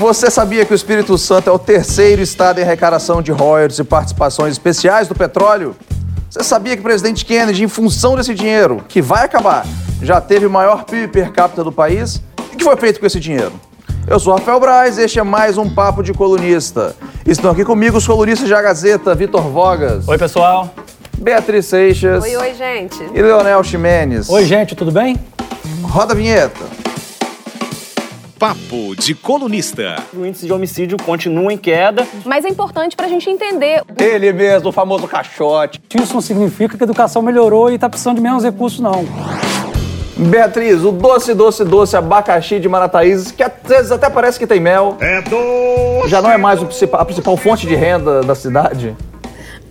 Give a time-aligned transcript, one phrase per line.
[0.00, 3.84] Você sabia que o Espírito Santo é o terceiro estado em arrecadação de royalties e
[3.84, 5.76] participações especiais do petróleo?
[6.28, 9.64] Você sabia que o presidente Kennedy, em função desse dinheiro, que vai acabar,
[10.02, 12.20] já teve o maior PIB per capita do país?
[12.50, 13.52] E o que foi feito com esse dinheiro?
[14.04, 16.96] Eu sou Rafael Braz, este é mais um Papo de Colunista.
[17.24, 20.08] Estão aqui comigo os colunistas da Gazeta, Vitor Vogas.
[20.08, 20.74] Oi, pessoal.
[21.16, 22.24] Beatriz Seixas.
[22.24, 23.00] Oi, oi, gente.
[23.14, 24.28] E Leonel Ximenes.
[24.28, 25.16] Oi, gente, tudo bem?
[25.84, 26.83] Roda a vinheta.
[28.38, 29.96] Papo de Colunista.
[30.12, 32.06] O índice de homicídio continua em queda.
[32.24, 33.82] Mas é importante pra gente entender.
[33.98, 35.80] Ele mesmo, o famoso caixote.
[35.94, 39.04] Isso não significa que a educação melhorou e está precisando de menos recursos, não.
[40.16, 44.60] Beatriz, o doce, doce, doce abacaxi de Marataízes, que às vezes até parece que tem
[44.60, 44.96] mel.
[45.00, 46.08] É doce.
[46.08, 48.96] Já não é mais principal- a principal fonte de renda da cidade?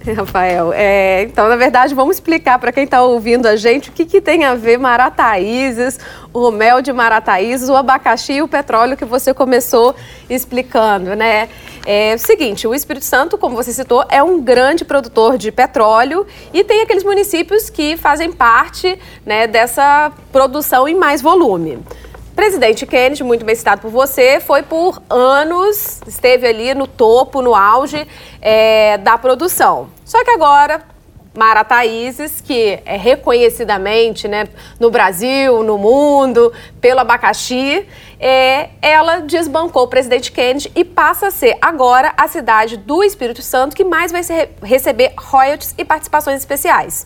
[0.16, 4.06] Rafael, é, então, na verdade, vamos explicar para quem está ouvindo a gente o que,
[4.06, 5.98] que tem a ver Marataízes,
[6.34, 9.96] o mel de Marataízes, o abacaxi e o petróleo que você começou
[10.30, 11.48] explicando, né?
[11.86, 16.26] É o seguinte, o Espírito Santo, como você citou, é um grande produtor de petróleo
[16.54, 21.80] e tem aqueles municípios que fazem parte né, dessa produção em mais volume.
[22.36, 27.54] Presidente Kennedy, muito bem citado por você, foi por anos, esteve ali no topo, no
[27.54, 28.08] auge
[28.42, 29.90] é, da produção.
[30.04, 30.82] Só que agora,
[31.38, 34.48] Marataízes, que é reconhecidamente né,
[34.80, 37.86] no Brasil, no mundo, pelo abacaxi,
[38.20, 43.44] é, ela desbancou o presidente Kennedy e passa a ser agora a cidade do Espírito
[43.44, 44.22] Santo que mais vai
[44.64, 47.06] receber royalties e participações especiais.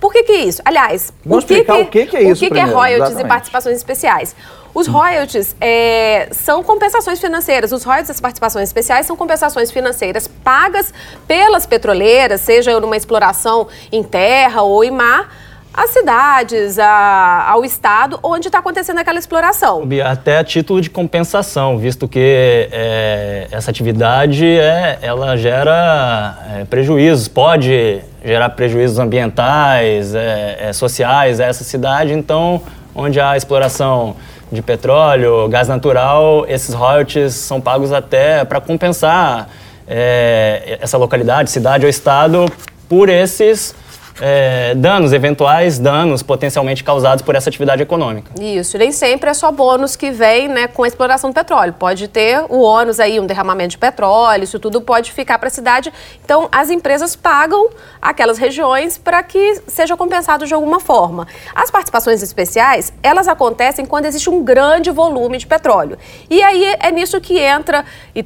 [0.00, 0.62] Por que que isso?
[0.64, 2.96] Aliás, Vamos o que explicar o que que é isso O que, que é royalties
[2.96, 3.26] exatamente.
[3.26, 4.34] e participações especiais?
[4.74, 7.72] Os royalties é, são compensações financeiras.
[7.72, 10.94] Os royalties e as participações especiais são compensações financeiras pagas
[11.26, 15.34] pelas petroleiras, seja numa exploração em terra ou em mar,
[15.84, 19.86] às cidades, a- ao estado onde está acontecendo aquela exploração.
[20.04, 27.28] Até a título de compensação, visto que é, essa atividade é, ela gera é, prejuízos,
[27.28, 32.12] pode gerar prejuízos ambientais, é, é, sociais a essa cidade.
[32.12, 32.60] Então,
[32.94, 34.16] onde há exploração
[34.50, 39.48] de petróleo, gás natural, esses royalties são pagos até para compensar
[39.86, 42.46] é, essa localidade, cidade ou estado
[42.88, 43.74] por esses
[44.20, 48.30] é, danos, eventuais danos potencialmente causados por essa atividade econômica.
[48.40, 51.72] Isso, nem sempre é só bônus que vem né, com a exploração do petróleo.
[51.72, 55.50] Pode ter o ônus aí, um derramamento de petróleo, isso tudo pode ficar para a
[55.50, 55.92] cidade.
[56.24, 57.68] Então, as empresas pagam
[58.00, 61.26] aquelas regiões para que seja compensado de alguma forma.
[61.54, 65.98] As participações especiais, elas acontecem quando existe um grande volume de petróleo.
[66.28, 67.84] E aí é nisso que entra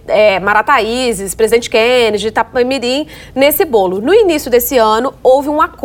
[0.08, 4.00] é, Marataízes, Presidente Kennedy, Itapemirim, nesse bolo.
[4.00, 5.81] No início desse ano, houve um acordo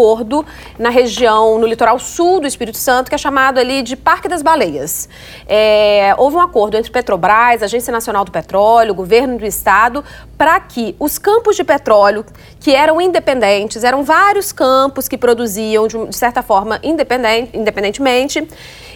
[0.78, 4.41] na região, no litoral sul do Espírito Santo, que é chamado ali de Parque das
[4.41, 5.09] Baleias.
[5.47, 10.03] É, houve um acordo entre Petrobras, Agência Nacional do Petróleo, Governo do Estado,
[10.38, 12.25] para que os campos de petróleo,
[12.59, 18.47] que eram independentes, eram vários campos que produziam, de, de certa forma, independente, independentemente,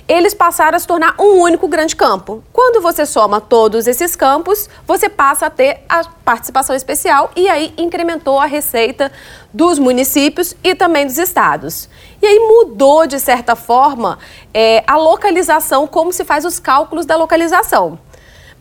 [0.07, 2.43] eles passaram a se tornar um único grande campo.
[2.51, 7.73] Quando você soma todos esses campos, você passa a ter a participação especial e aí
[7.77, 9.11] incrementou a receita
[9.53, 11.89] dos municípios e também dos estados.
[12.21, 14.19] E aí mudou, de certa forma,
[14.53, 17.99] é, a localização, como se faz os cálculos da localização.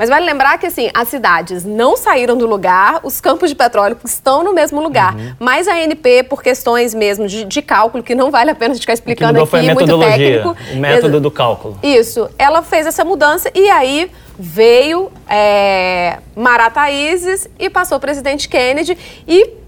[0.00, 3.98] Mas vale lembrar que assim, as cidades não saíram do lugar, os campos de petróleo
[4.02, 5.14] estão no mesmo lugar.
[5.38, 8.94] Mas a ANP, por questões mesmo de, de cálculo, que não vale a pena ficar
[8.94, 10.56] explicando mudou aqui, foi a muito técnico.
[10.72, 11.78] o método do cálculo.
[11.82, 18.96] isso, ela fez essa mudança e aí veio é, Marataízes e passou o presidente Kennedy
[19.28, 19.59] e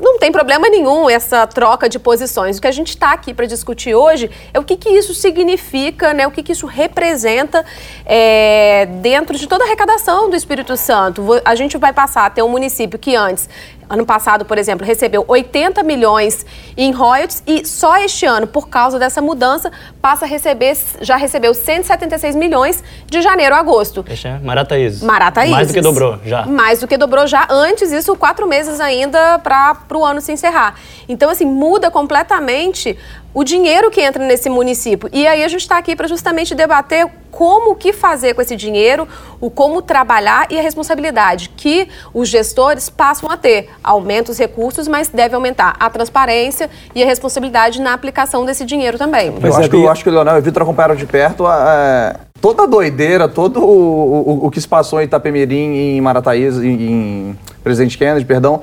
[0.00, 2.58] não tem problema nenhum essa troca de posições.
[2.58, 6.14] O que a gente está aqui para discutir hoje é o que, que isso significa,
[6.14, 6.26] né?
[6.26, 7.64] o que, que isso representa
[8.06, 11.22] é, dentro de toda a arrecadação do Espírito Santo.
[11.44, 13.48] A gente vai passar a ter um município que antes,
[13.90, 16.46] ano passado, por exemplo, recebeu 80 milhões
[16.76, 21.52] em royalties e só este ano, por causa dessa mudança, passa a receber, já recebeu
[21.52, 24.04] 176 milhões de janeiro a agosto.
[24.08, 25.02] É Marataízes.
[25.02, 25.54] Marataízes.
[25.54, 26.46] Mais do que dobrou, já.
[26.46, 27.48] Mais do que dobrou já.
[27.50, 30.76] Antes, isso, quatro meses ainda para o ano se encerrar.
[31.08, 32.96] Então, assim, muda completamente
[33.32, 35.08] o dinheiro que entra nesse município.
[35.12, 38.56] E aí a gente está aqui para justamente debater como o que fazer com esse
[38.56, 39.06] dinheiro,
[39.40, 43.70] o como trabalhar e a responsabilidade que os gestores passam a ter.
[43.84, 48.98] Aumenta os recursos, mas deve aumentar a transparência e a responsabilidade na aplicação desse dinheiro
[48.98, 49.32] também.
[49.40, 51.46] Eu é, acho, que, eu acho que o Leonel e o Vitor acompanharam de perto
[51.46, 56.00] a- a- toda a doideira, todo o, o- o que se passou em Itapemirim, em
[56.00, 58.60] Marataízes, em, em Presidente Kennedy, perdão,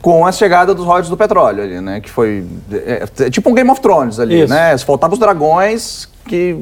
[0.00, 2.00] com a chegada dos royalties do petróleo ali, né?
[2.00, 4.52] Que foi é, é, é tipo um Game of Thrones ali, Isso.
[4.52, 4.76] né?
[4.78, 6.58] Faltavam os dragões que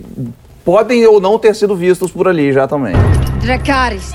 [0.64, 2.94] podem ou não ter sido vistos por ali já também.
[3.40, 4.12] Dracarys.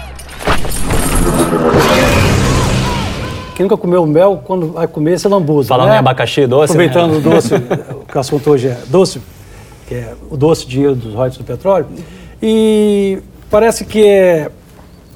[3.56, 5.96] Quem nunca comeu mel, quando vai comer, você lambuza, Falando né?
[5.96, 7.18] em abacaxi doce, Aproveitando né?
[7.18, 7.54] o doce,
[8.14, 9.22] o assunto hoje é doce,
[9.88, 11.86] que é o doce dinheiro dos royalties do petróleo.
[12.42, 13.20] E
[13.50, 14.50] parece que é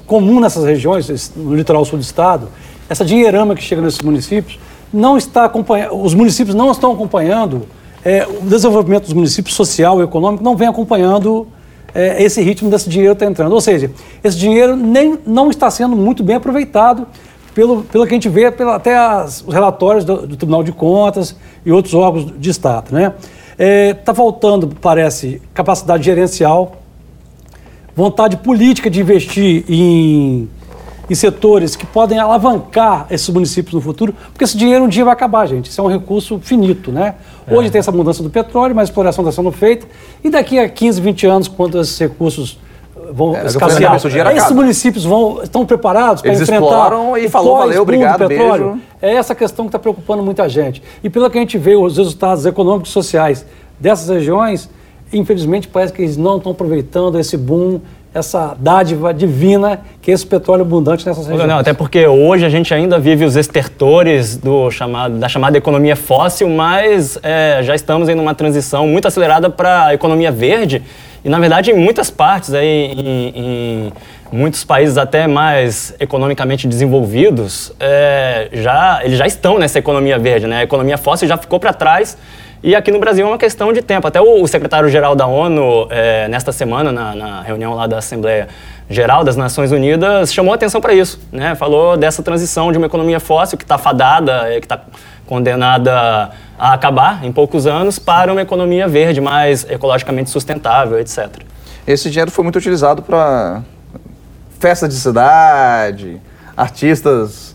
[0.06, 2.50] comum nessas regiões, no litoral sul do estado,
[2.90, 4.60] essa dinheirama que chega nesses municípios,
[4.94, 7.68] não está acompanhando, os municípios não estão acompanhando,
[8.04, 11.48] é, o desenvolvimento dos municípios social e econômico não vem acompanhando
[11.94, 13.54] é, esse ritmo desse dinheiro está entrando.
[13.54, 13.90] Ou seja,
[14.24, 17.08] esse dinheiro nem, não está sendo muito bem aproveitado
[17.56, 20.74] pelo, pelo que a gente vê pela, até as, os relatórios do, do Tribunal de
[20.74, 21.36] Contas
[21.66, 22.86] e outros órgãos de Estado.
[22.88, 23.14] Está né?
[23.58, 26.82] É, tá faltando, parece, capacidade gerencial,
[27.96, 30.50] vontade política de investir em,
[31.10, 35.14] em setores que podem alavancar esses municípios no futuro, porque esse dinheiro um dia vai
[35.14, 35.70] acabar, gente.
[35.70, 37.16] Isso é um recurso finito, né?
[37.50, 39.86] Hoje tem essa mudança do petróleo, mas a exploração está sendo feita,
[40.24, 42.58] e daqui a 15, 20 anos, quando esses recursos
[42.98, 44.56] eh, vão É, escassear, esses acaba.
[44.56, 48.72] municípios vão, estão preparados para enfrentar exploram e falou, valeu, obrigado, petróleo?
[48.72, 48.82] beijo.
[49.00, 50.82] É essa questão que está preocupando muita gente.
[51.04, 53.46] E pelo que a gente vê, os resultados econômicos e sociais
[53.80, 54.68] dessas regiões,
[55.14, 57.80] infelizmente parece que eles não estão aproveitando esse boom,
[58.16, 61.50] essa dádiva divina que é esse petróleo abundante nessas regiões.
[61.50, 65.98] Não, até porque hoje a gente ainda vive os estertores do chamado, da chamada economia
[65.98, 70.82] fóssil, mas é, já estamos em uma transição muito acelerada para a economia verde.
[71.26, 73.94] E, na verdade, em muitas partes, aí, em, em
[74.32, 80.48] muitos países até mais economicamente desenvolvidos, é, já, eles já estão nessa economia verde.
[80.48, 80.60] Né?
[80.60, 82.18] A economia fóssil já ficou para trás.
[82.66, 84.08] E aqui no Brasil é uma questão de tempo.
[84.08, 88.48] Até o, secretário-geral da ONU, é, nesta semana, na, na reunião lá da Assembleia
[88.90, 91.22] Geral das Nações Unidas, chamou atenção para isso.
[91.32, 91.54] Né?
[91.54, 94.82] Falou dessa transição de uma economia fóssil que está fadada, é, que está
[95.28, 101.30] condenada a acabar em poucos anos, para uma economia verde, mais ecologicamente sustentável, etc.
[101.86, 103.62] Esse dinheiro foi muito utilizado para
[104.60, 106.20] festa de cidade,
[106.58, 107.55] artistas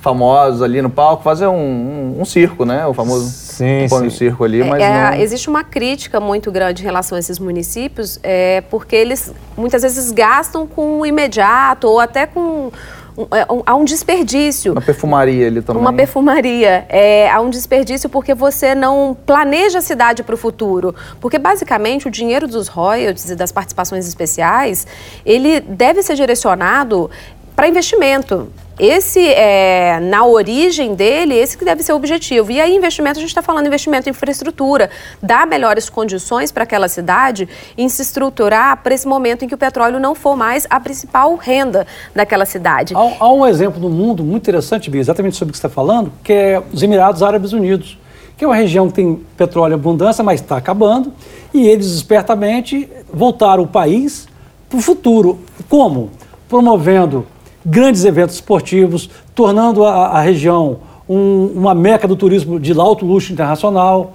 [0.00, 2.86] famosos ali no palco, fazer um, um- um circo, né?
[2.86, 4.10] O famoso Sim, um sim.
[4.10, 5.20] circo ali, mas É, não...
[5.20, 10.10] Existe uma crítica muito grande em relação a esses municípios, é, porque eles muitas vezes
[10.10, 12.70] gastam com o imediato ou até com.
[13.18, 14.72] um- é, um- há um desperdício.
[14.72, 15.82] Uma perfumaria ali também.
[15.82, 16.86] Uma perfumaria.
[16.88, 20.94] É, há um desperdício porque você não planeja a cidade para o futuro.
[21.20, 24.86] Porque, basicamente, o dinheiro dos royalties e das participações especiais,
[25.26, 27.10] ele deve ser direcionado
[27.54, 28.48] para investimento.
[28.82, 32.50] Esse, é, na origem dele, esse que deve ser o objetivo.
[32.50, 34.88] E aí, investimento, a gente está falando investimento em infraestrutura,
[35.22, 37.46] dar melhores condições para aquela cidade
[37.76, 41.36] em se estruturar para esse momento em que o petróleo não for mais a principal
[41.36, 41.86] renda
[42.16, 42.94] daquela cidade.
[42.94, 45.74] Há, há um exemplo no mundo muito interessante, Bia, exatamente sobre o que você está
[45.74, 47.98] falando, que é os Emirados Árabes Unidos,
[48.34, 51.12] que é uma região que tem petróleo abundância, mas está acabando,
[51.52, 54.26] e eles espertamente voltaram o país
[54.70, 55.38] para o futuro.
[55.68, 56.08] Como?
[56.48, 57.26] Promovendo
[57.64, 60.78] grandes eventos esportivos, tornando a, a região
[61.08, 64.12] um- uma meca do turismo de alto luxo internacional.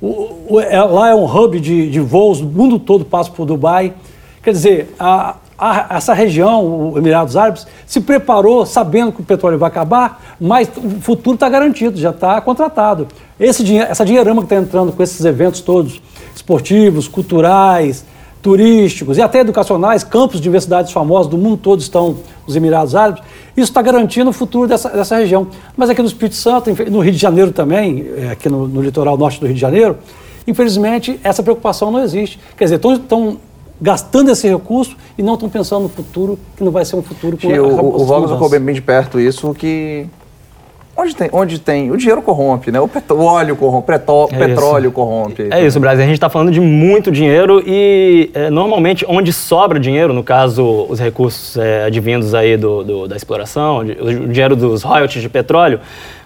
[0.00, 3.44] O- o- é- lá é um hub de, de voos, o mundo todo passa por
[3.44, 3.92] Dubai.
[4.42, 9.58] Quer dizer, a- a- essa região, o Emirados Árabes, se preparou sabendo que o petróleo
[9.58, 13.08] vai acabar, mas o futuro está garantido, já está contratado.
[13.38, 16.00] Esse essa dinheirama que está entrando com esses eventos todos,
[16.34, 18.04] esportivos, culturais,
[18.40, 22.16] turísticos e até educacionais, campos de universidades famosas do mundo todo estão
[22.48, 23.22] nos Emirados Árabes,
[23.56, 25.46] isso está garantindo o futuro dessa, dessa região.
[25.76, 29.18] Mas aqui no Espírito Santo, no Rio de Janeiro também, é, aqui no, no litoral
[29.18, 29.98] norte do Rio de Janeiro,
[30.46, 32.40] infelizmente essa preocupação não existe.
[32.56, 33.36] Quer dizer, estão
[33.80, 37.36] gastando esse recurso e não estão pensando no futuro, que não vai ser um futuro
[37.36, 40.06] com o, o, colocou bem, bem de perto isso, que...
[41.00, 41.92] Onde tem, onde tem...
[41.92, 42.80] O dinheiro corrompe, né?
[42.80, 45.46] O petróleo corrompe, É petróleo corrompe.
[45.48, 46.02] É isso, Brasil.
[46.02, 50.86] A gente está falando de muito dinheiro e é, normalmente onde sobra dinheiro, no caso
[50.88, 53.84] os recursos é, advindos aí do, do- da exploração, o
[54.28, 55.78] dinheiro dos royalties de petróleo,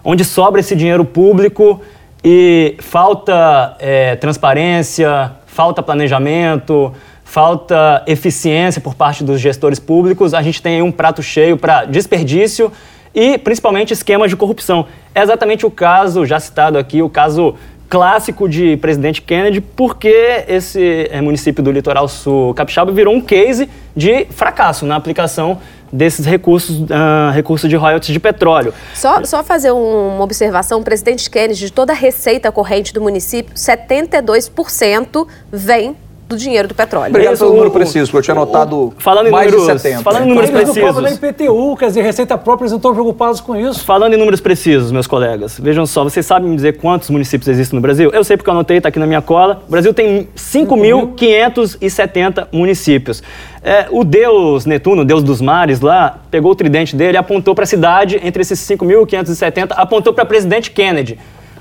[0.02, 1.83] onde sobra esse dinheiro público
[2.25, 6.91] e falta é, transparência, falta planejamento,
[7.25, 11.85] falta eficiência por parte dos gestores públicos, a gente tem aí um prato cheio para
[11.85, 12.73] desperdício
[13.14, 14.87] e principalmente esquemas de corrupção.
[15.14, 17.54] É exatamente o caso, já citado aqui, o caso
[17.88, 23.69] clássico de presidente Kennedy, porque esse eh, município do litoral sul capixaba virou um case
[23.95, 25.59] de fracasso na aplicação
[25.92, 28.73] desses recursos, ah, recursos de royalties de petróleo.
[28.95, 33.02] Só, só fazer um- uma observação, o presidente Kennedy, de toda a receita corrente do
[33.02, 35.95] município, 72% vem
[36.29, 37.11] do dinheiro do petróleo.
[37.11, 39.81] Obrigado Isso, pelo número o- preciso, porque eu tinha anotado falando em mais números- de
[39.83, 40.02] 70.
[40.02, 41.02] falando em números precisos.
[41.02, 43.85] nem IPTU, quer dizer, Receita Própria, eles não estão preocupados com isso.
[43.85, 47.76] Falando em números precisos, meus colegas, vejam só, vocês sabem me dizer quantos municípios existem
[47.76, 48.11] no Brasil?
[48.14, 49.62] Eu sei porque eu anotei, está aqui na minha cola.
[49.69, 53.23] O Brasil tem 5.570 municípios.
[53.62, 57.55] É, o deus Netuno, o deus dos mares lá, pegou o tridente dele e apontou
[57.55, 61.19] para a cidade, entre esses 5.570, apontou para presidente Kennedy.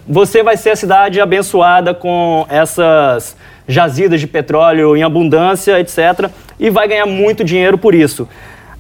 [0.08, 3.36] Você vai ser a cidade abençoada com essas
[3.68, 6.30] jazidas de petróleo em abundância, etc.
[6.60, 8.28] E vai ganhar muito dinheiro por isso.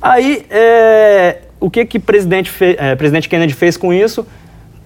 [0.02, 4.26] Aí, é, o que que presidente, é, presidente Kennedy fez com isso?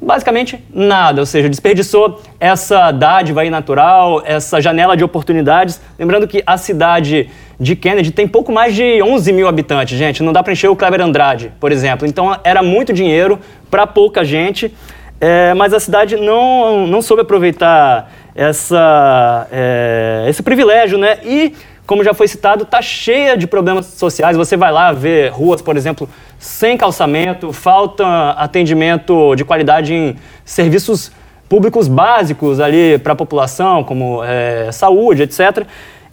[0.01, 5.81] Basicamente nada, ou seja, desperdiçou essa dádiva aí natural, essa janela de oportunidades.
[5.97, 10.21] Lembrando que a cidade de Kennedy tem pouco mais de 11 mil habitantes, gente.
[10.21, 12.05] Não dá para encher o Clever Andrade, por exemplo.
[12.05, 13.39] Então era muito dinheiro
[13.71, 14.73] para pouca gente,
[15.19, 21.19] é, mas a cidade não, não soube aproveitar essa, é, esse privilégio, né?
[21.23, 21.53] E
[21.87, 24.35] como já foi citado, está cheia de problemas sociais.
[24.35, 31.11] Você vai lá ver ruas, por exemplo, sem calçamento, falta atendimento de qualidade em serviços
[31.47, 35.65] públicos básicos ali para a população, como é, saúde, etc.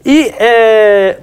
[0.04, 0.32] E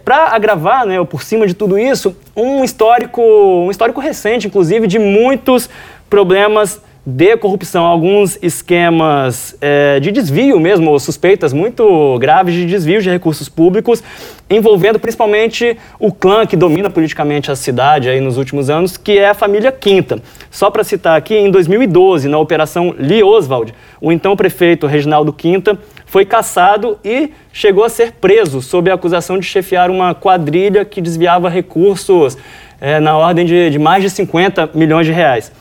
[0.03, 4.87] para agravar, né, ou por cima de tudo isso, um histórico, um histórico recente, inclusive,
[4.87, 5.69] de muitos
[6.09, 13.01] problemas de corrupção, alguns esquemas é, de desvio mesmo, ou suspeitas muito graves de desvio
[13.01, 14.03] de recursos públicos,
[14.49, 19.29] envolvendo principalmente o clã que domina politicamente a cidade aí nos últimos anos, que é
[19.29, 20.21] a família Quinta.
[20.51, 25.77] Só para citar aqui, em 2012, na Operação Lee Oswald, o então prefeito Reginaldo Quinta
[26.05, 31.01] foi caçado e chegou a ser preso sob a acusação de chefiar uma quadrilha que
[31.01, 32.37] desviava recursos
[32.81, 35.51] é, na ordem de, de mais de 50 milhões de reais.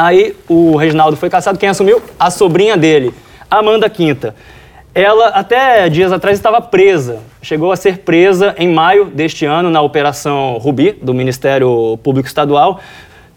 [0.00, 2.00] Aí o Reginaldo foi caçado, quem assumiu?
[2.18, 3.12] A sobrinha dele,
[3.50, 4.34] Amanda Quinta.
[4.94, 7.18] Ela, até dias atrás, estava presa.
[7.42, 12.80] Chegou a ser presa em maio deste ano na Operação Rubi, do Ministério Público Estadual.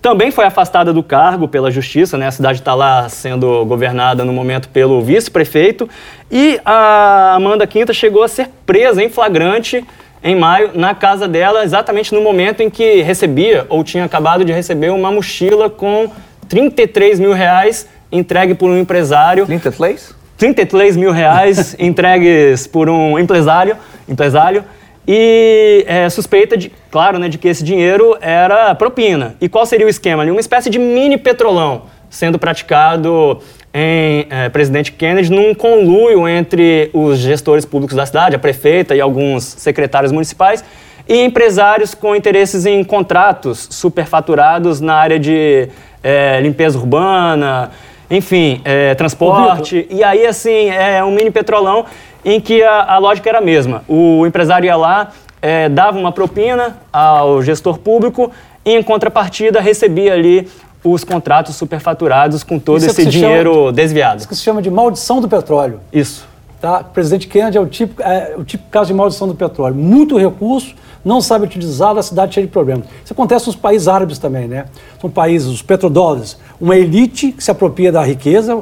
[0.01, 2.27] Também foi afastada do cargo pela Justiça, né?
[2.27, 5.89] A cidade está lá sendo governada no momento pelo vice-prefeito.
[6.31, 9.85] E a Amanda Quinta chegou a ser presa em flagrante
[10.23, 14.53] em maio na casa dela, exatamente no momento em que recebia ou tinha acabado de
[14.53, 16.09] receber uma mochila com
[16.47, 19.45] 33 mil reais entregue por um empresário.
[19.45, 20.15] 33?
[20.37, 24.63] 33 mil reais entregues por um empresário, empresário
[25.07, 29.35] e é, suspeita de, claro, né, de que esse dinheiro era propina.
[29.41, 30.23] E qual seria o esquema?
[30.23, 33.39] Uma espécie de mini petrolão sendo praticado
[33.73, 39.01] em é, Presidente Kennedy num conluio entre os gestores públicos da cidade, a prefeita e
[39.01, 40.63] alguns secretários municipais,
[41.07, 45.67] e empresários com interesses em contratos superfaturados na área de
[46.01, 47.71] é, limpeza urbana,
[48.09, 49.87] enfim, é, transporte.
[49.89, 51.85] E aí, assim, é um mini petrolão
[52.23, 53.83] em que a, a lógica era a mesma.
[53.87, 55.09] O empresário ia lá,
[55.41, 58.31] é, dava uma propina ao gestor público
[58.65, 60.47] e, em contrapartida, recebia ali
[60.83, 64.19] os contratos superfaturados com todo Isso é esse se dinheiro chama- desviado.
[64.19, 65.79] Isso que se chama de maldição do petróleo.
[65.91, 66.27] Isso.
[66.63, 66.81] Tá?
[66.81, 69.75] Presidente Kennedy é o típico, é o típico caso de maldição do petróleo.
[69.75, 72.85] Muito recurso, não sabe utilizá-lo, a cidade cheia de problemas.
[73.03, 74.67] Isso acontece nos países árabes também, né?
[75.01, 78.57] São países, os petrodólares, uma elite que se apropria da riqueza,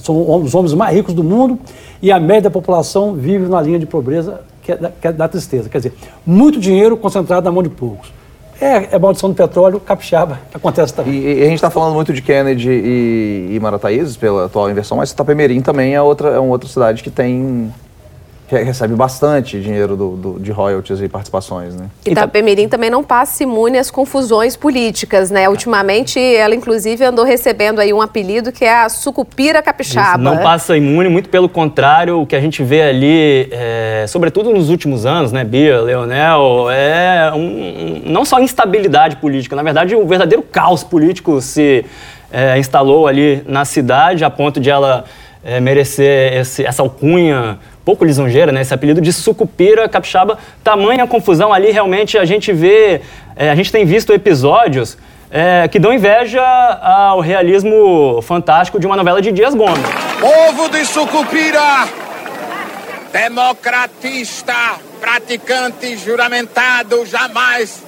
[0.00, 1.60] são os homens mais ricos do mundo,
[2.02, 5.12] e a média da população vive na linha de pobreza, que é da, que é
[5.12, 5.68] da tristeza.
[5.68, 5.94] Quer dizer,
[6.26, 8.12] muito dinheiro concentrado na mão de poucos.
[8.62, 11.14] É, é maldição do petróleo, capixaba, acontece também.
[11.14, 14.96] E, e a gente está falando muito de Kennedy e, e Marataízes pela atual inversão,
[14.98, 17.74] mas Itapemirim também é outra, é uma outra cidade que tem
[18.56, 21.86] recebe bastante dinheiro do, do- de royalties e participações, né?
[22.04, 25.48] Itapemirim também não passa imune às confusões políticas, né?
[25.48, 30.10] Ultimamente, ela inclusive andou recebendo aí um apelido que é a sucupira capixaba.
[30.14, 34.50] Isso, não passa imune, muito pelo contrário, o que a gente vê ali, é, sobretudo
[34.50, 39.94] nos últimos anos, né, Bia, Leonel, é um- um- não só instabilidade política, na verdade,
[39.96, 41.84] um verdadeiro caos político se
[42.34, 45.04] é, instalou ali na cidade, a ponto de ela
[45.44, 51.52] é, merecer esse- essa alcunha pouco lisonjeira, né, esse apelido de sucupira capixaba, tamanha confusão
[51.52, 53.00] ali, realmente a gente vê,
[53.36, 54.96] é, a gente tem visto episódios
[55.30, 59.80] é, que dão inveja ao realismo fantástico de uma novela de Dias Gomes.
[60.20, 61.88] Povo de Sucupira,
[63.12, 64.54] democratista,
[65.00, 67.82] praticante juramentado, jamais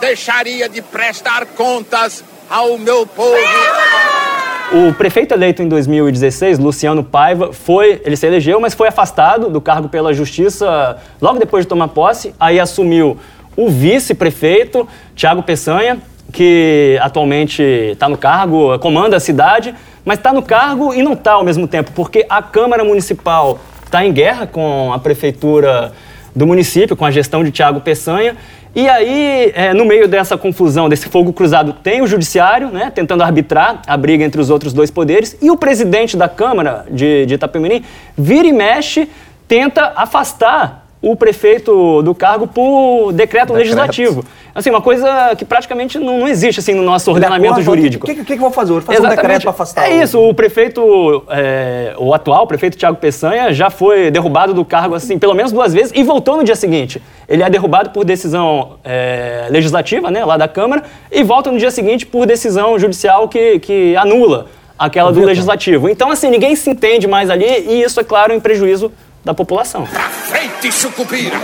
[0.00, 4.31] deixaria de prestar contas ao meu povo.
[4.74, 9.60] O prefeito eleito em 2016, Luciano Paiva, foi, ele se elegeu, mas foi afastado do
[9.60, 12.34] cargo pela justiça logo depois de tomar posse.
[12.40, 13.18] Aí assumiu
[13.54, 15.98] o vice-prefeito, Tiago Peçanha,
[16.32, 19.74] que atualmente está no cargo, comanda a cidade,
[20.06, 24.02] mas está no cargo e não está ao mesmo tempo, porque a Câmara Municipal está
[24.02, 25.92] em guerra com a prefeitura
[26.34, 28.38] do município, com a gestão de Tiago Peçanha.
[28.74, 33.22] E aí, é, no meio dessa confusão, desse fogo cruzado, tem o judiciário, né, tentando
[33.22, 37.34] arbitrar a briga entre os outros dois poderes, e o presidente da Câmara de, de
[37.34, 37.84] Itapemirim
[38.16, 39.10] vira e mexe,
[39.46, 43.52] tenta afastar o prefeito do cargo por decreto, decreto.
[43.54, 44.24] legislativo.
[44.54, 48.06] Assim, uma coisa que praticamente não, não existe assim no nosso ordenamento jurídico.
[48.06, 48.70] O que, que, que, eu vou fazer?
[48.70, 49.18] Eu vou fazer Exatamente.
[49.18, 50.02] um decreto para afastar É o...
[50.02, 55.18] isso, o prefeito, é, o atual prefeito Tiago Peçanha já foi derrubado do cargo assim
[55.18, 57.02] pelo menos duas vezes e voltou no dia seguinte.
[57.28, 61.70] Ele é derrubado por decisão é, legislativa, né, lá da Câmara, e volta no dia
[61.70, 64.46] seguinte por decisão judicial que, que anula
[64.78, 65.88] aquela do legislativo.
[65.88, 68.92] Então, assim, ninguém se entende mais ali e isso, é claro, em prejuízo
[69.24, 69.86] da população.
[69.86, 71.36] Pra frente, sucupira!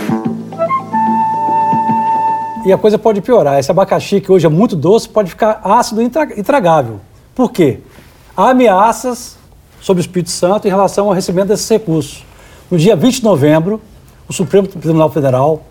[2.65, 3.57] E a coisa pode piorar.
[3.57, 6.99] Esse abacaxi, que hoje é muito doce, pode ficar ácido e intragável.
[7.33, 7.79] Por quê?
[8.35, 9.37] Há ameaças
[9.81, 12.25] sobre o Espírito Santo em relação ao recebimento desses recursos.
[12.69, 13.81] No dia 20 de novembro,
[14.27, 15.63] o Supremo Tribunal Federal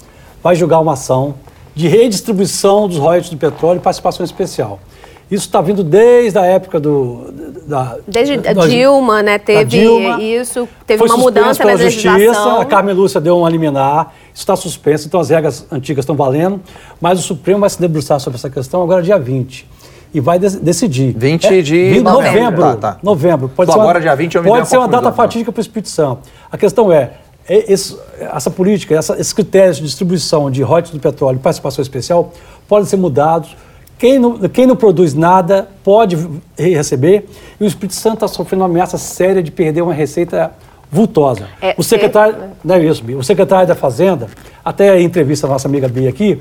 [0.42, 1.34] vai julgar uma ação
[1.74, 4.80] de redistribuição dos royalties do petróleo e participação especial.
[5.30, 7.32] Isso está vindo desde a época do.
[7.66, 9.38] Da, desde da, Dilma, né?
[9.38, 14.42] Teve Dilma, isso, teve uma mudança na Justiça, a Carmen Lúcia deu um liminar, isso
[14.42, 16.60] está suspenso, então as regras antigas estão valendo,
[16.98, 19.68] mas o Supremo vai se debruçar sobre essa questão agora dia 20
[20.14, 21.14] e vai de decidir.
[21.16, 22.32] 20 é, de 20 novembro.
[22.32, 22.62] Novembro.
[22.62, 22.98] Tá, tá.
[23.02, 23.48] novembro.
[23.54, 25.62] Pode ser agora, uma, dia 20, eu me Pode ser uma data fatídica para o
[25.62, 26.22] Espírito Santo.
[26.50, 27.12] A questão é,
[27.46, 31.82] é esse, essa política, essa, esses critérios de distribuição de royalties do petróleo e participação
[31.82, 32.32] especial
[32.66, 33.54] podem ser mudados
[33.98, 36.16] quem não, quem não produz nada pode
[36.56, 37.28] receber.
[37.60, 40.52] E o Espírito Santo está sofrendo uma ameaça séria de perder uma receita
[40.90, 41.48] vultosa.
[41.60, 44.28] É, o secretário, é, não é isso, o secretário da Fazenda,
[44.64, 46.40] até a entrevista da nossa amiga Bia aqui,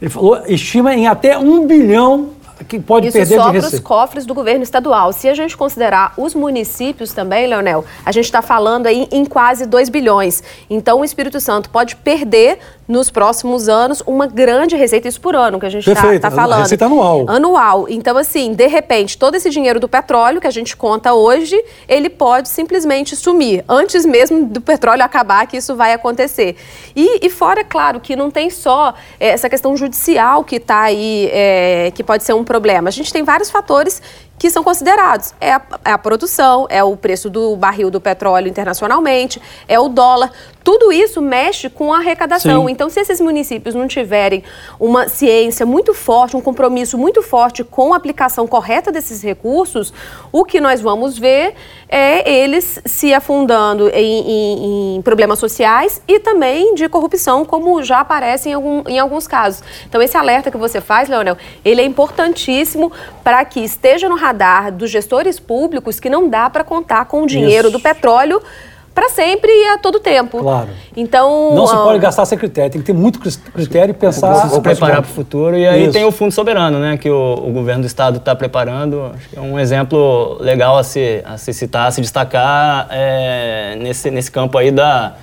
[0.00, 2.30] ele falou, estima em até um bilhão
[2.68, 5.12] que pode Isso perder só para os cofres do governo estadual.
[5.12, 9.66] Se a gente considerar os municípios também, Leonel, a gente está falando aí em quase
[9.66, 10.42] 2 bilhões.
[10.70, 15.58] Então o Espírito Santo pode perder nos próximos anos uma grande receita, isso por ano
[15.58, 16.62] que a gente está tá falando.
[16.62, 17.24] Receita anual.
[17.28, 17.86] Anual.
[17.88, 22.10] Então, assim, de repente, todo esse dinheiro do petróleo que a gente conta hoje, ele
[22.10, 23.64] pode simplesmente sumir.
[23.68, 26.56] Antes mesmo do petróleo acabar, que isso vai acontecer.
[26.94, 30.82] E, e fora, é claro, que não tem só é, essa questão judicial que está
[30.82, 32.88] aí, é, que pode ser um problema.
[32.88, 34.00] A gente tem vários fatores
[34.38, 35.32] que são considerados.
[35.40, 39.88] É a, é a, produção, é o preço do barril do petróleo internacionalmente, é o
[39.88, 40.30] dólar.
[40.62, 42.66] Tudo isso mexe com a arrecadação.
[42.66, 42.72] Sim.
[42.72, 44.42] Então, se esses municípios não tiverem
[44.80, 49.92] uma ciência muito forte, um compromisso muito forte com a aplicação correta desses recursos,
[50.32, 51.54] o que nós vamos ver
[51.88, 58.00] é eles se afundando em, em, em problemas sociais e também de corrupção, como já
[58.00, 59.62] aparece em, algum, em alguns casos.
[59.86, 62.90] Então, esse alerta que você faz, Leonel, ele é importantíssimo
[63.22, 64.33] para que esteja no radar
[64.72, 67.78] dos gestores públicos que não dá para contar com o dinheiro Isso.
[67.78, 68.42] do petróleo
[68.94, 70.38] para sempre e a todo tempo.
[70.38, 70.68] Claro.
[70.96, 71.54] Então.
[71.54, 74.48] Não se pode gastar sem critério, tem que ter muito critério e pensar.
[74.48, 75.56] Se preparar para o futuro.
[75.56, 75.92] E aí Isso.
[75.92, 76.96] tem o Fundo Soberano, né?
[76.96, 79.10] Que o, o governo do estado está preparando.
[79.14, 83.76] Acho que é um exemplo legal a se, a se citar, a se destacar é,
[83.80, 85.14] nesse, nesse campo aí da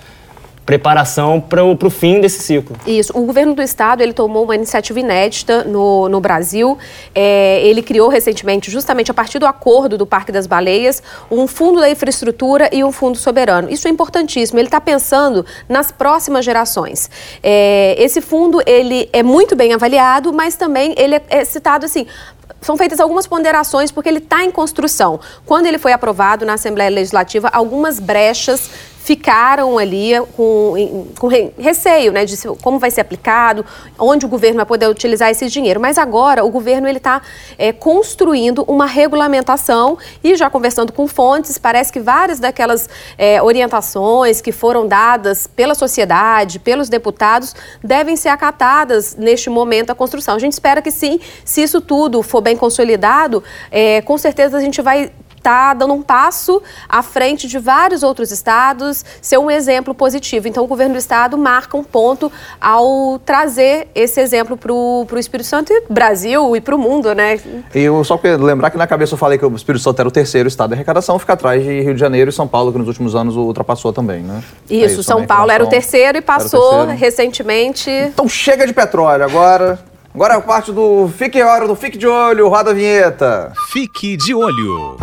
[0.65, 2.75] preparação para o fim desse ciclo.
[2.85, 3.17] Isso.
[3.17, 6.77] O governo do estado ele tomou uma iniciativa inédita no, no Brasil.
[7.13, 11.79] É, ele criou recentemente, justamente a partir do acordo do Parque das Baleias, um fundo
[11.79, 13.69] da infraestrutura e um fundo soberano.
[13.69, 14.59] Isso é importantíssimo.
[14.59, 17.09] Ele está pensando nas próximas gerações.
[17.41, 22.05] É, esse fundo ele é muito bem avaliado, mas também ele é, é citado assim
[22.61, 25.19] são feitas algumas ponderações porque ele está em construção.
[25.45, 28.69] Quando ele foi aprovado na Assembleia Legislativa, algumas brechas
[29.03, 33.65] ficaram ali com, com receio, né, de como vai ser aplicado,
[33.97, 35.79] onde o governo vai poder utilizar esse dinheiro.
[35.79, 37.21] Mas agora o governo ele está
[37.57, 42.87] é, construindo uma regulamentação e já conversando com fontes, parece que várias daquelas
[43.17, 49.95] é, orientações que foram dadas pela sociedade, pelos deputados, devem ser acatadas neste momento da
[49.95, 50.35] construção.
[50.35, 54.61] A gente espera que sim, se isso tudo for bem consolidado, é, com certeza a
[54.61, 59.93] gente vai está dando um passo à frente de vários outros estados, ser um exemplo
[59.93, 60.47] positivo.
[60.47, 65.47] Então, o governo do estado marca um ponto ao trazer esse exemplo para o Espírito
[65.47, 67.39] Santo e Brasil e para o mundo, né?
[67.73, 70.07] E eu só queria lembrar que na cabeça eu falei que o Espírito Santo era
[70.07, 72.77] o terceiro estado de arrecadação, fica atrás de Rio de Janeiro e São Paulo, que
[72.77, 74.43] nos últimos anos ultrapassou também, né?
[74.69, 76.99] Isso, é isso São Paulo era o terceiro e passou terceiro.
[76.99, 77.89] recentemente.
[77.89, 79.90] Então chega de petróleo agora.
[80.13, 83.53] Agora a parte do Fique Hora, do Fique de Olho, roda a vinheta.
[83.71, 84.97] Fique de Olho.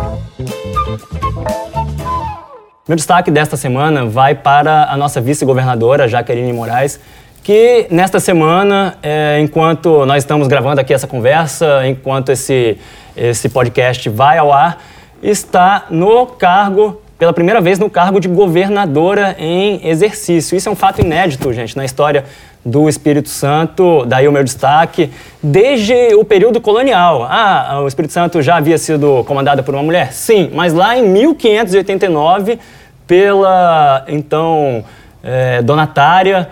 [2.87, 6.99] Meu destaque desta semana vai para a nossa vice-governadora, Jaqueline Moraes,
[7.43, 12.77] que nesta semana, é, enquanto nós estamos gravando aqui essa conversa, enquanto esse,
[13.17, 14.77] esse podcast vai ao ar,
[15.23, 20.55] está no cargo pela primeira vez no cargo de governadora em exercício.
[20.55, 22.23] Isso é um fato inédito, gente, na história
[22.63, 25.11] do Espírito Santo, daí o meu destaque,
[25.43, 27.27] desde o período colonial.
[27.29, 30.13] Ah, o Espírito Santo já havia sido comandado por uma mulher?
[30.13, 32.57] Sim, mas lá em 1589,
[33.05, 34.85] pela então
[35.21, 36.47] é, donatária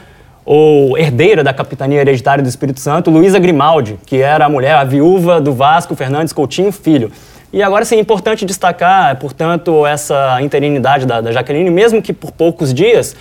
[0.45, 4.83] ou herdeira da capitania hereditária do Espírito Santo, Luísa Grimaldi, que era a mulher, a
[4.83, 7.11] viúva do Vasco Fernandes Coutinho Filho.
[7.57, 12.31] E agora sim, é importante destacar, portanto, essa interinidade da, da Jaqueline, mesmo que por
[12.31, 13.15] poucos dias,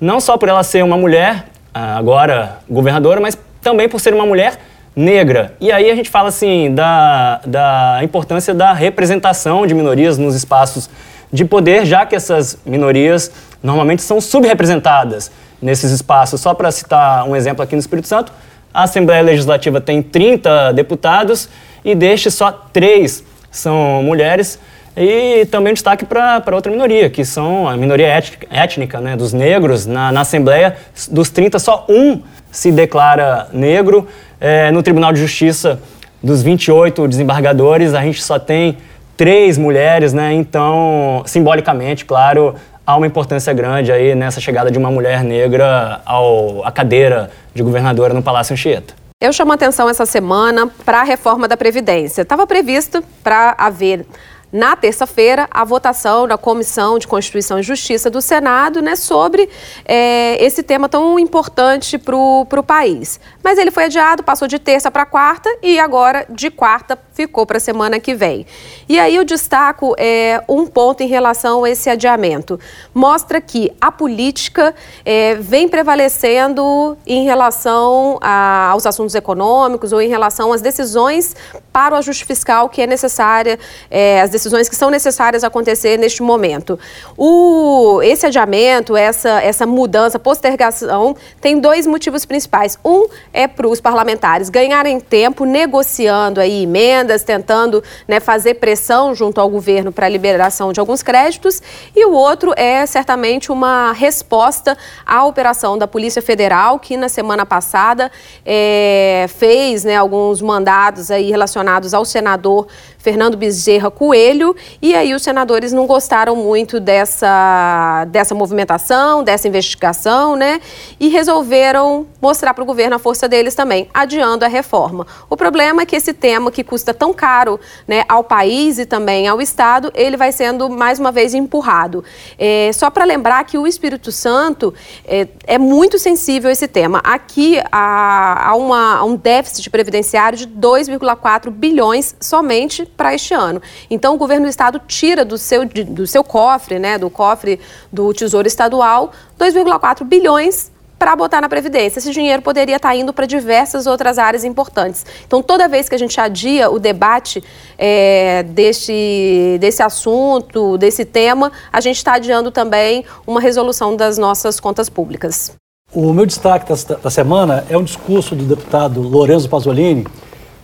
[0.00, 4.58] não só por ela ser uma mulher, agora governadora, mas também por ser uma mulher
[4.96, 5.52] negra.
[5.60, 10.88] E aí a gente fala assim da, da importância da representação de minorias nos espaços
[11.30, 13.30] de poder, já que essas minorias
[13.62, 16.40] normalmente são subrepresentadas nesses espaços.
[16.40, 18.32] Só para citar um exemplo aqui no Espírito Santo,
[18.72, 21.46] a Assembleia Legislativa tem 30 deputados
[21.84, 24.58] e destes só três são mulheres.
[24.96, 29.86] E também destaque para outra minoria, que são a minoria étnica, étnica né, dos negros.
[29.86, 30.76] Na, na, Assembleia,
[31.10, 34.08] dos 30, só um se declara negro.
[34.40, 35.80] É, no Tribunal de Justiça,
[36.22, 38.76] dos 28 desembargadores, a gente só tem
[39.16, 40.32] três mulheres, né?
[40.34, 42.54] Então, simbolicamente, claro,
[42.86, 47.62] há uma importância grande aí nessa chegada de uma mulher negra ao, à cadeira de
[47.62, 49.01] governadora no Palácio Anchieta.
[49.22, 52.22] Eu chamo atenção essa semana para a reforma da Previdência.
[52.22, 54.04] Estava previsto para haver
[54.52, 59.48] na terça-feira, a votação da Comissão de Constituição e Justiça do Senado né, sobre
[59.86, 63.18] é, esse tema tão importante para o país.
[63.42, 67.56] Mas ele foi adiado, passou de terça para quarta e agora de quarta ficou para
[67.56, 68.46] a semana que vem.
[68.88, 72.60] E aí eu destaco é, um ponto em relação a esse adiamento.
[72.94, 80.08] Mostra que a política é, vem prevalecendo em relação a, aos assuntos econômicos ou em
[80.08, 81.34] relação às decisões
[81.72, 83.58] para o ajuste fiscal que é necessária,
[83.90, 86.78] é, as decisões que são necessárias acontecer neste momento.
[87.16, 92.78] O, esse adiamento, essa, essa mudança, postergação, tem dois motivos principais.
[92.84, 99.40] Um é para os parlamentares ganharem tempo negociando aí emendas, tentando né, fazer pressão junto
[99.40, 101.62] ao governo para a liberação de alguns créditos,
[101.94, 107.44] e o outro é certamente uma resposta à operação da Polícia Federal, que na semana
[107.44, 108.10] passada
[108.44, 112.66] é, fez né, alguns mandados aí relacionados ao senador
[113.02, 120.36] Fernando Bezerra Coelho, e aí os senadores não gostaram muito dessa, dessa movimentação, dessa investigação,
[120.36, 120.60] né?
[121.00, 125.04] E resolveram mostrar para o governo a força deles também, adiando a reforma.
[125.28, 129.26] O problema é que esse tema que custa tão caro né, ao país e também
[129.26, 132.04] ao Estado, ele vai sendo mais uma vez empurrado.
[132.38, 134.72] É, só para lembrar que o Espírito Santo
[135.04, 137.00] é, é, muito sensível a esse tema.
[137.02, 143.60] Aqui há, há, uma, há um déficit previdenciário de 2,4 bilhões somente para este ano.
[143.90, 147.60] Então, o governo do estado tira do seu, do seu cofre, né, do cofre
[147.92, 150.70] do Tesouro Estadual, 2,4 bilhões
[151.02, 151.98] para botar na Previdência.
[151.98, 155.04] Esse dinheiro poderia estar tá indo para diversas outras áreas importantes.
[155.26, 157.42] Então, toda vez que a gente adia o debate
[157.76, 164.60] é, desse, desse assunto, desse tema, a gente está adiando também uma resolução das nossas
[164.60, 165.52] contas públicas.
[165.92, 170.06] O meu destaque da semana é um discurso do deputado Lorenzo Pasolini,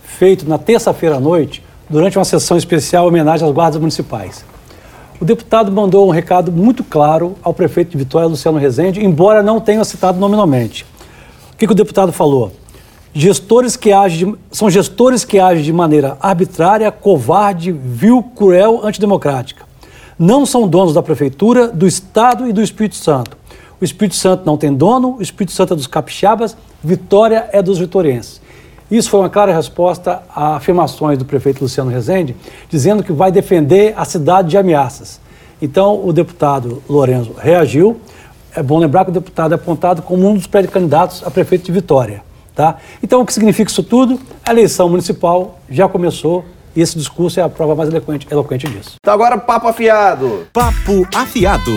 [0.01, 4.45] feito na terça-feira à noite, durante uma sessão especial em homenagem às guardas municipais.
[5.19, 9.59] O deputado mandou um recado muito claro ao prefeito de Vitória, Luciano Rezende, embora não
[9.59, 10.85] tenha citado nominalmente.
[11.51, 12.53] O que, que o deputado falou?
[13.13, 19.65] Gestores que agem de, são gestores que agem de maneira arbitrária, covarde, vil, cruel, antidemocrática.
[20.17, 23.35] Não são donos da prefeitura, do Estado e do Espírito Santo.
[23.81, 27.77] O Espírito Santo não tem dono, o Espírito Santo é dos capixabas, Vitória é dos
[27.77, 28.38] vitorienses.
[28.89, 32.35] Isso foi uma clara resposta a afirmações do prefeito Luciano Rezende,
[32.69, 35.19] dizendo que vai defender a cidade de ameaças.
[35.61, 37.99] Então, o deputado Lourenço reagiu.
[38.55, 41.71] É bom lembrar que o deputado é apontado como um dos pré-candidatos a prefeito de
[41.71, 42.23] Vitória.
[42.55, 42.77] Tá?
[43.01, 44.19] Então, o que significa isso tudo?
[44.43, 46.43] A eleição municipal já começou
[46.75, 48.95] e esse discurso é a prova mais eloquente, eloquente disso.
[49.01, 50.47] Então, agora, papo afiado.
[50.51, 51.71] Papo afiado.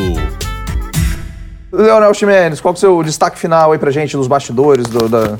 [1.70, 5.38] Leonel Ximenes, qual é o seu destaque final aí pra gente nos bastidores do, da,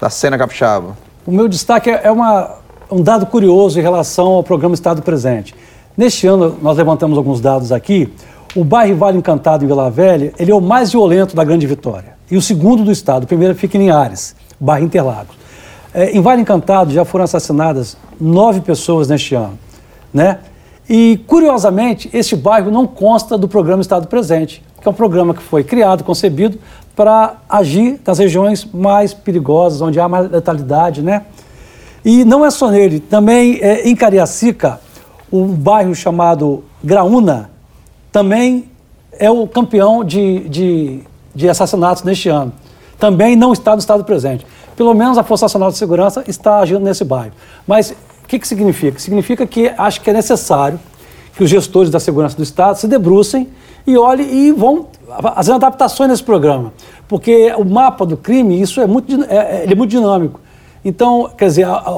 [0.00, 1.07] da cena capixaba?
[1.28, 2.54] O meu destaque é uma,
[2.90, 5.54] um dado curioso em relação ao programa Estado Presente.
[5.94, 8.10] Neste ano, nós levantamos alguns dados aqui.
[8.56, 12.14] O bairro Vale Encantado, em Vila Velha, ele é o mais violento da Grande Vitória.
[12.30, 15.36] E o segundo do estado, o primeiro fica em Linhares, bairro Interlagos.
[15.92, 19.58] É, em Vale Encantado já foram assassinadas nove pessoas neste ano.
[20.14, 20.38] Né?
[20.88, 25.42] E, curiosamente, este bairro não consta do programa Estado Presente, que é um programa que
[25.42, 26.58] foi criado, concebido
[26.94, 31.24] para agir nas regiões mais perigosas, onde há mais letalidade, né?
[32.04, 34.80] E não é só nele, também é, em Cariacica,
[35.32, 37.50] um bairro chamado Graúna,
[38.10, 38.70] também
[39.12, 41.00] é o campeão de, de,
[41.34, 42.52] de assassinatos neste ano.
[42.98, 44.46] Também não está no estado presente.
[44.76, 47.32] Pelo menos a Força Nacional de Segurança está agindo nesse bairro.
[47.66, 47.90] Mas
[48.24, 48.98] o que, que significa?
[48.98, 50.80] Significa que acho que é necessário
[51.36, 53.48] que os gestores da segurança do Estado se debrucem
[53.88, 54.86] e olhem e vão
[55.34, 56.72] fazer adaptações nesse programa.
[57.08, 60.38] Porque o mapa do crime, isso é muito, é, é, ele é muito dinâmico.
[60.84, 61.92] Então, quer dizer, a, a,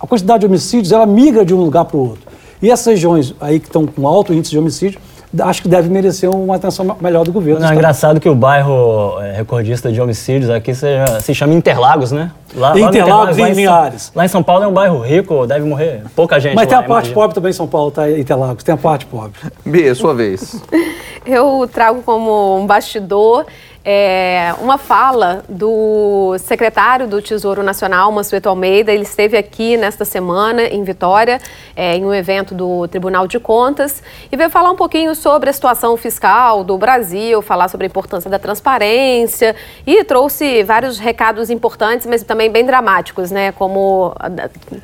[0.00, 2.30] a quantidade de homicídios, ela migra de um lugar para o outro.
[2.60, 5.00] E essas regiões aí que estão com alto índice de homicídio,
[5.40, 7.60] acho que deve merecer uma atenção melhor do governo.
[7.60, 12.12] Não, é engraçado que o bairro é, recordista de homicídios aqui seja, se chama Interlagos,
[12.12, 12.30] né?
[12.54, 14.12] Lá, Interlagos, lá, em Linhares.
[14.14, 16.54] Lá em São Paulo é um bairro rico, deve morrer pouca gente.
[16.54, 17.14] Mas lá, tem a parte imagina.
[17.14, 18.10] pobre também em São Paulo, tá?
[18.10, 19.32] Interlagos, tem a parte pobre.
[19.64, 20.62] Bia, sua vez.
[21.24, 23.46] Eu trago como um bastidor
[23.84, 28.92] é, uma fala do secretário do Tesouro Nacional, Mansueto Almeida.
[28.92, 31.40] Ele esteve aqui nesta semana em Vitória,
[31.74, 35.52] é, em um evento do Tribunal de Contas, e veio falar um pouquinho sobre a
[35.52, 42.06] situação fiscal do Brasil, falar sobre a importância da transparência e trouxe vários recados importantes,
[42.06, 43.50] mas também bem dramáticos, né?
[43.52, 44.14] Como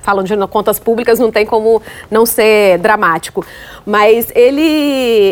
[0.03, 1.81] falam de contas públicas, não tem como
[2.11, 3.45] não ser dramático.
[3.87, 4.63] Mas ele,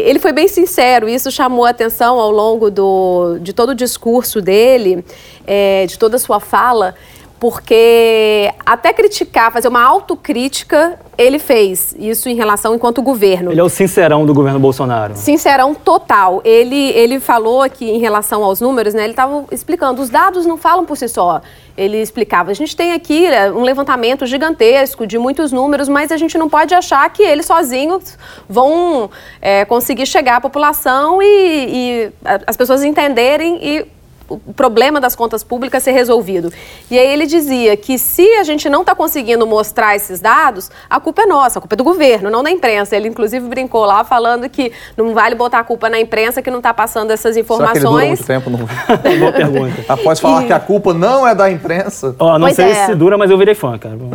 [0.05, 4.41] ele foi bem sincero, isso chamou a atenção ao longo do, de todo o discurso
[4.41, 5.05] dele,
[5.47, 6.95] é, de toda a sua fala,
[7.39, 13.51] porque até criticar, fazer uma autocrítica, ele fez isso em relação enquanto governo.
[13.51, 15.15] Ele é o sincerão do governo Bolsonaro.
[15.17, 16.41] Sincerão total.
[16.45, 19.05] Ele, ele falou aqui em relação aos números, né?
[19.05, 21.43] Ele estava explicando, os dados não falam por si só.
[21.77, 26.17] Ele explicava, a gente tem aqui né, um levantamento gigantesco de muitos números, mas a
[26.17, 28.17] gente não pode achar que eles sozinhos
[28.49, 29.11] vão
[29.43, 32.13] é, conseguir chegar à população e, e
[32.47, 33.96] as pessoas entenderem e
[34.29, 36.53] o problema das contas públicas ser resolvido.
[36.91, 40.99] E aí ele dizia que se a gente não está conseguindo mostrar esses dados, a
[41.01, 42.97] culpa é nossa, a culpa é do governo, não da imprensa.
[42.97, 46.59] Ele inclusive brincou lá falando que não vale botar a culpa na imprensa que não
[46.59, 47.79] está passando essas informações.
[47.79, 48.51] Será que ele muito tempo?
[48.51, 48.59] Não...
[49.19, 49.85] Boa pergunta.
[49.89, 50.47] Após falar e...
[50.47, 52.15] que a culpa não é da imprensa.
[52.19, 52.87] Oh, não pois sei é.
[52.87, 53.97] se dura, mas eu virei fã, cara.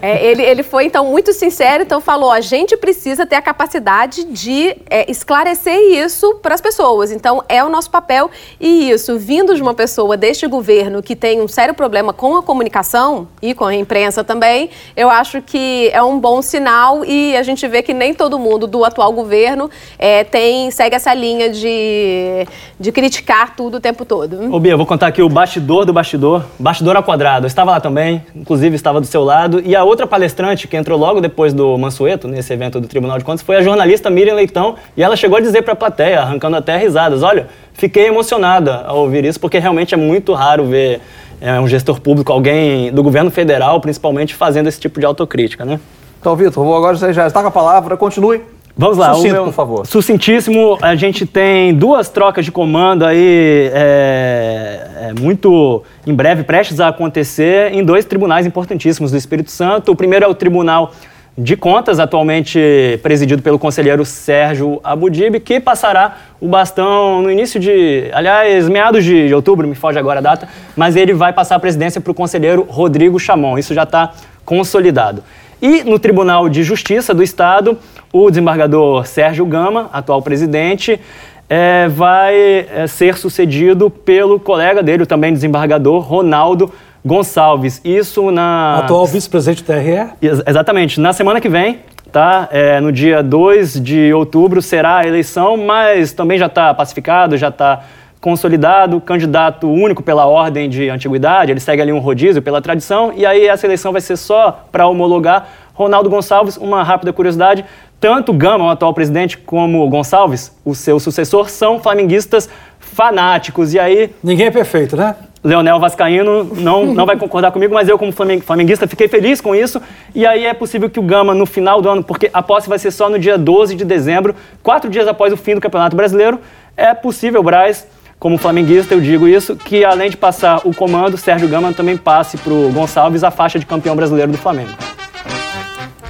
[0.00, 4.24] É, ele, ele foi então muito sincero, então falou: a gente precisa ter a capacidade
[4.24, 7.10] de é, esclarecer isso para as pessoas.
[7.10, 11.40] Então é o nosso papel e isso vindo de uma pessoa deste governo que tem
[11.40, 16.02] um sério problema com a comunicação e com a imprensa também, eu acho que é
[16.02, 20.22] um bom sinal e a gente vê que nem todo mundo do atual governo é,
[20.22, 22.46] tem segue essa linha de,
[22.78, 24.54] de criticar tudo o tempo todo.
[24.54, 27.46] Ô Bia, eu vou contar aqui o bastidor do bastidor, bastidor ao quadrado.
[27.46, 30.98] Eu estava lá também, inclusive estava do seu lado, e a outra palestrante que entrou
[30.98, 34.74] logo depois do Mansueto, nesse evento do Tribunal de Contas, foi a jornalista Miriam Leitão,
[34.94, 38.98] e ela chegou a dizer para a plateia, arrancando até risadas, olha, fiquei emocionada ao
[38.98, 41.00] ouvir isso, porque realmente é muito raro ver
[41.40, 45.80] é, um gestor público, alguém do governo federal, principalmente, fazendo esse tipo de autocrítica, né?
[46.20, 48.42] Então, Vitor, agora você já está com a palavra, continue.
[48.76, 49.86] Vamos lá, Sucinto, meu, por favor.
[49.86, 56.80] Sucintíssimo, a gente tem duas trocas de comando aí é, é, muito em breve, prestes
[56.80, 59.92] a acontecer, em dois tribunais importantíssimos do Espírito Santo.
[59.92, 60.92] O primeiro é o Tribunal
[61.36, 68.10] de Contas, atualmente presidido pelo conselheiro Sérgio Abudib, que passará o bastão no início de,
[68.12, 72.00] aliás, meados de, outubro, me foge agora a data, mas ele vai passar a presidência
[72.00, 73.56] para o conselheiro Rodrigo Chamon.
[73.56, 74.12] Isso já está
[74.44, 75.24] consolidado.
[75.60, 77.78] E no Tribunal de Justiça do Estado,
[78.12, 81.00] o desembargador Sérgio Gama, atual presidente,
[81.48, 86.72] é, vai é, ser sucedido pelo colega dele, também desembargador Ronaldo
[87.04, 87.80] Gonçalves.
[87.84, 88.78] Isso na.
[88.78, 90.12] Atual vice-presidente do TRE?
[90.46, 91.00] Exatamente.
[91.00, 92.48] Na semana que vem, tá?
[92.52, 97.48] É, no dia 2 de outubro será a eleição, mas também já está pacificado, já
[97.48, 97.82] está
[98.20, 103.26] consolidado, candidato único pela ordem de antiguidade, ele segue ali um rodízio pela tradição, e
[103.26, 106.56] aí essa eleição vai ser só para homologar Ronaldo Gonçalves.
[106.56, 107.64] Uma rápida curiosidade:
[107.98, 113.74] tanto Gama, o atual presidente, como Gonçalves, o seu sucessor, são flamenguistas fanáticos.
[113.74, 114.14] E aí.
[114.22, 115.16] Ninguém é perfeito, né?
[115.44, 119.82] Leonel Vascaíno não, não vai concordar comigo, mas eu, como flamenguista, fiquei feliz com isso.
[120.14, 122.78] E aí é possível que o Gama, no final do ano, porque a posse vai
[122.78, 126.38] ser só no dia 12 de dezembro, quatro dias após o fim do Campeonato Brasileiro,
[126.76, 127.86] é possível, Braz,
[128.20, 132.38] como flamenguista, eu digo isso, que além de passar o comando, Sérgio Gama também passe
[132.38, 134.70] para o Gonçalves a faixa de campeão brasileiro do Flamengo.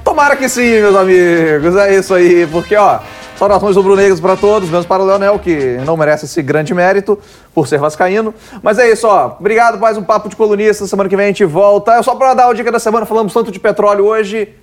[0.04, 1.74] Tomara que sim, meus amigos.
[1.74, 2.98] É isso aí, porque, ó.
[3.42, 7.18] Saudações rubro-negras para todos, menos para o Leonel, que não merece esse grande mérito
[7.52, 8.32] por ser vascaíno.
[8.62, 9.34] Mas é isso, ó.
[9.36, 10.86] Obrigado, mais um Papo de Colunista.
[10.86, 11.94] Semana que vem a gente volta.
[11.94, 14.54] É só para dar a dica da semana, falamos tanto de petróleo hoje.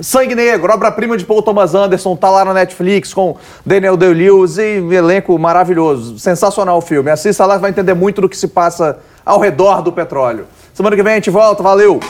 [0.00, 4.82] Sangue Negro, obra-prima de Paul Thomas Anderson, tá lá na Netflix com Daniel Day-Lewis e
[4.92, 6.18] elenco maravilhoso.
[6.18, 7.08] Sensacional o filme.
[7.12, 10.46] Assista lá, vai entender muito do que se passa ao redor do petróleo.
[10.74, 11.62] Semana que vem a gente volta.
[11.62, 12.00] Valeu!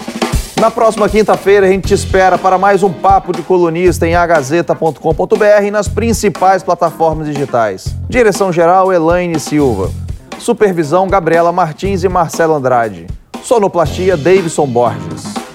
[0.60, 5.64] Na próxima quinta-feira, a gente te espera para mais um Papo de Colunista em agazeta.com.br
[5.64, 7.94] e nas principais plataformas digitais.
[8.08, 9.90] Direção-geral, Elaine Silva.
[10.38, 13.06] Supervisão, Gabriela Martins e Marcelo Andrade.
[13.42, 15.45] Sonoplastia, Davidson Borges.